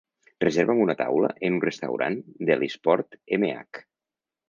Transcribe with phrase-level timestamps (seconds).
[0.43, 2.19] Reserva'm una taula en un restaurant
[2.49, 3.89] d'Ellisport, MH.